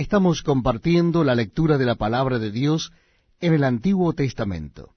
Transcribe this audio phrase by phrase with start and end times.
[0.00, 2.90] Estamos compartiendo la lectura de la palabra de Dios
[3.38, 4.94] en el Antiguo Testamento.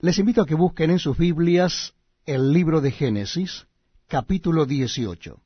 [0.00, 1.94] Les invito a que busquen en sus Biblias
[2.26, 3.68] el libro de Génesis,
[4.08, 5.40] capítulo 18.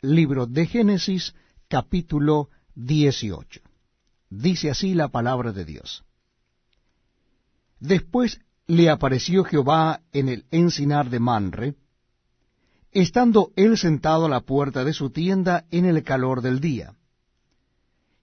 [0.00, 1.32] Libro de Génesis,
[1.68, 3.60] capítulo 18.
[4.30, 6.02] Dice así la palabra de Dios.
[7.78, 11.74] Después le apareció Jehová en el encinar de Manre,
[12.90, 16.96] estando él sentado a la puerta de su tienda en el calor del día.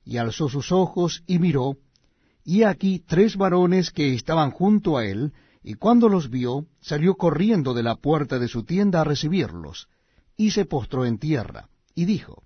[0.08, 1.76] Y alzó sus ojos y miró,
[2.46, 7.74] y aquí tres varones que estaban junto a él, y cuando los vio, salió corriendo
[7.74, 9.90] de la puerta de su tienda a recibirlos,
[10.38, 12.44] y se postró en tierra, y dijo,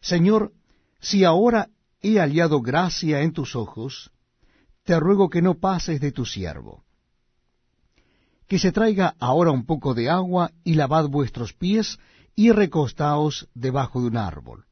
[0.00, 0.52] Señor,
[0.98, 1.68] si ahora
[2.00, 4.10] he hallado gracia en tus ojos,
[4.84, 6.86] te ruego que no pases de tu siervo
[8.46, 11.98] que se traiga ahora un poco de agua y lavad vuestros pies
[12.34, 14.66] y recostaos debajo de un árbol.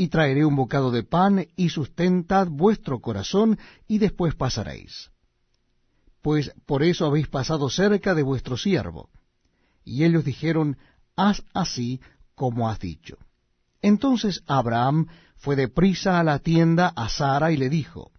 [0.00, 5.10] Y traeré un bocado de pan y sustentad vuestro corazón y después pasaréis.
[6.22, 9.10] Pues por eso habéis pasado cerca de vuestro siervo.
[9.84, 10.78] Y ellos dijeron,
[11.16, 12.00] haz así
[12.34, 13.18] como has dicho.
[13.82, 18.10] Entonces Abraham fue de prisa a la tienda a Sara y le dijo,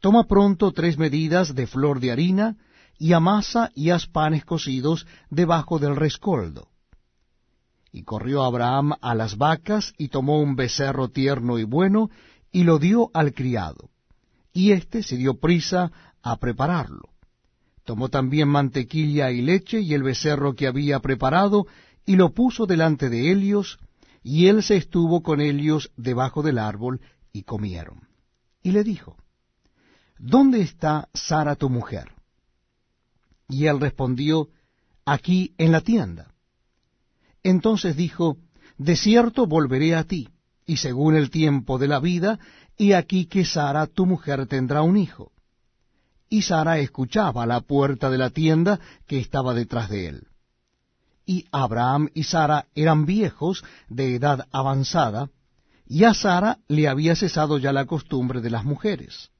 [0.00, 2.56] Toma pronto tres medidas de flor de harina,
[2.98, 6.69] y amasa y haz panes cocidos debajo del rescoldo.
[7.92, 12.10] Y corrió Abraham a las vacas, y tomó un becerro tierno y bueno,
[12.52, 13.90] y lo dio al criado.
[14.52, 15.90] Y éste se dio prisa
[16.22, 17.10] a prepararlo.
[17.84, 21.66] Tomó también mantequilla y leche y el becerro que había preparado,
[22.06, 23.78] y lo puso delante de ellos,
[24.22, 27.00] y él se estuvo con ellos debajo del árbol,
[27.32, 28.08] y comieron.
[28.62, 29.16] Y le dijo,
[30.18, 32.12] ¿Dónde está Sara tu mujer?
[33.48, 34.48] Y él respondió,
[35.04, 36.34] aquí en la tienda.
[37.42, 38.36] Entonces dijo,
[38.78, 40.28] de cierto volveré a ti,
[40.66, 42.38] y según el tiempo de la vida,
[42.76, 45.32] y aquí que Sara tu mujer tendrá un hijo.
[46.28, 50.28] Y Sara escuchaba a la puerta de la tienda que estaba detrás de él.
[51.26, 55.28] Y Abraham y Sara eran viejos, de edad avanzada,
[55.86, 59.30] y a Sara le había cesado ya la costumbre de las mujeres.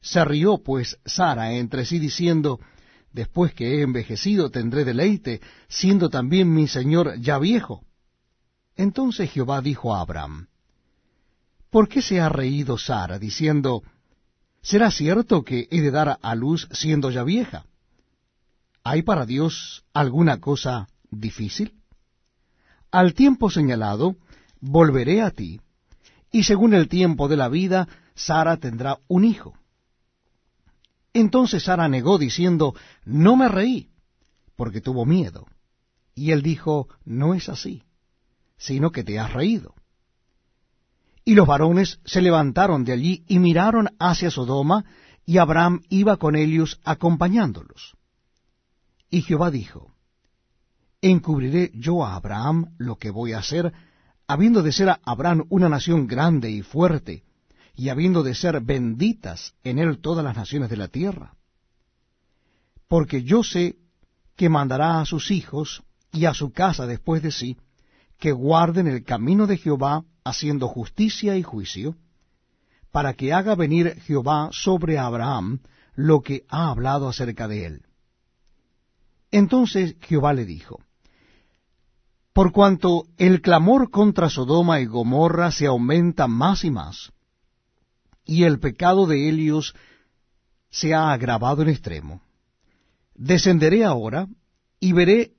[0.00, 2.60] Se rió pues Sara entre sí diciendo,
[3.12, 7.84] después que he envejecido tendré deleite, siendo también mi señor ya viejo.
[8.76, 10.48] Entonces Jehová dijo a Abraham,
[11.70, 13.82] ¿por qué se ha reído Sara, diciendo,
[14.62, 17.66] ¿será cierto que he de dar a luz siendo ya vieja?
[18.84, 21.74] ¿Hay para Dios alguna cosa difícil?
[22.90, 24.16] Al tiempo señalado,
[24.60, 25.60] volveré a ti,
[26.30, 29.54] y según el tiempo de la vida, Sara tendrá un hijo.
[31.14, 32.74] Entonces Sara negó diciendo,
[33.04, 33.90] no me reí,
[34.56, 35.46] porque tuvo miedo.
[36.14, 37.82] Y él dijo, no es así,
[38.56, 39.74] sino que te has reído.
[41.24, 44.84] Y los varones se levantaron de allí y miraron hacia Sodoma,
[45.24, 47.96] y Abraham iba con ellos acompañándolos.
[49.08, 49.94] Y Jehová dijo,
[51.00, 53.72] ¿encubriré yo a Abraham lo que voy a hacer,
[54.26, 57.22] habiendo de ser a Abraham una nación grande y fuerte,
[57.74, 61.34] y habiendo de ser benditas en él todas las naciones de la tierra.
[62.88, 63.76] Porque yo sé
[64.36, 65.82] que mandará a sus hijos
[66.12, 67.56] y a su casa después de sí,
[68.18, 71.96] que guarden el camino de Jehová, haciendo justicia y juicio,
[72.92, 75.60] para que haga venir Jehová sobre Abraham
[75.94, 77.82] lo que ha hablado acerca de él.
[79.30, 80.78] Entonces Jehová le dijo,
[82.34, 87.12] Por cuanto el clamor contra Sodoma y Gomorra se aumenta más y más,
[88.24, 89.74] y el pecado de ellos
[90.70, 92.22] se ha agravado en extremo.
[93.14, 94.28] Descenderé ahora
[94.80, 95.34] y veré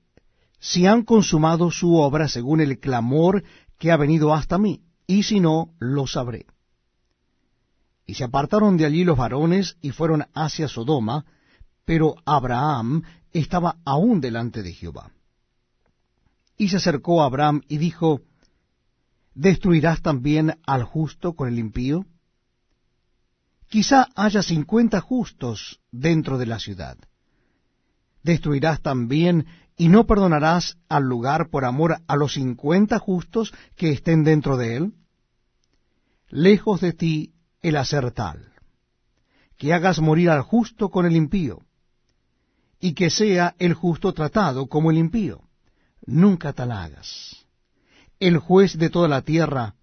[0.59, 3.43] si han consumado su obra según el clamor
[3.77, 6.45] que ha venido hasta mí, y si no, lo sabré.
[8.05, 11.25] Y se apartaron de allí los varones y fueron hacia Sodoma,
[11.83, 15.11] pero Abraham estaba aún delante de Jehová.
[16.57, 18.21] Y se acercó a Abraham y dijo,
[19.33, 22.05] ¿Destruirás también al justo con el impío?
[23.73, 26.95] Quizá haya cincuenta justos dentro de la ciudad.
[28.21, 34.23] Destruirás también y no perdonarás al lugar por amor a los cincuenta justos que estén
[34.23, 34.93] dentro de él.
[36.29, 37.33] Lejos de ti
[37.63, 38.53] el hacer tal,
[39.57, 41.63] que hagas morir al justo con el impío,
[42.79, 45.41] y que sea el justo tratado como el impío.
[46.05, 47.47] Nunca tal hagas.
[48.19, 49.73] El juez de toda la tierra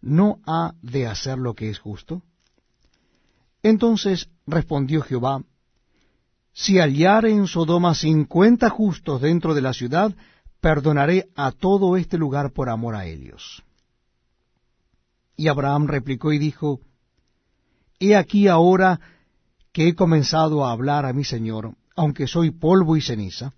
[0.00, 2.22] no ha de hacer lo que es justo.
[3.64, 5.42] Entonces respondió Jehová,
[6.52, 10.14] Si hallare en Sodoma cincuenta justos dentro de la ciudad,
[10.60, 13.64] perdonaré a todo este lugar por amor a ellos.
[15.34, 16.80] Y Abraham replicó y dijo,
[17.98, 19.00] He aquí ahora
[19.72, 23.54] que he comenzado a hablar a mi Señor, aunque soy polvo y ceniza,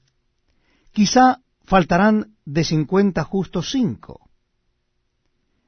[0.92, 4.20] quizá faltarán de cincuenta justos cinco.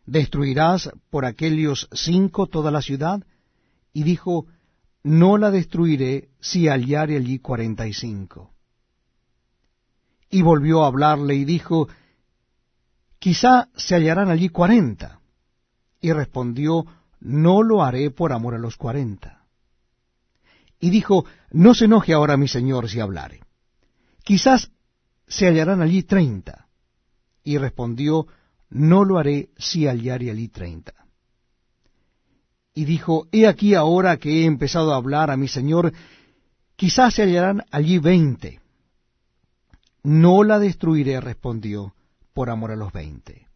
[0.07, 3.25] ¿Destruirás por aquellos cinco toda la ciudad?
[3.99, 4.47] Y dijo,
[5.03, 8.55] No la destruiré si hallare allí cuarenta y cinco.
[10.31, 11.89] Y volvió a hablarle y dijo,
[13.19, 15.21] Quizá se hallarán allí cuarenta.
[16.01, 16.87] Y respondió,
[17.19, 19.47] No lo haré por amor a los cuarenta.
[20.79, 23.41] Y dijo, No se enoje ahora mi señor si hablare.
[24.23, 24.71] Quizás
[25.27, 26.69] se hallarán allí treinta.
[27.43, 28.29] Y respondió,
[28.71, 30.98] No lo haré si hallare allí treinta.
[32.79, 35.93] Y dijo, He aquí ahora que he empezado a hablar a mi señor,
[36.77, 38.61] quizás se hallarán allí veinte.
[40.05, 41.93] No la destruiré, respondió,
[42.33, 43.49] por amor a los veinte.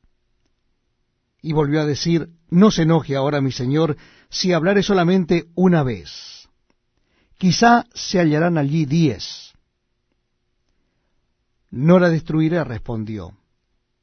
[1.40, 3.96] Y volvió a decir, No se enoje ahora mi señor
[4.28, 6.48] si hablare solamente una vez.
[7.38, 9.52] Quizá se hallarán allí diez.
[11.70, 13.38] No la destruiré, respondió,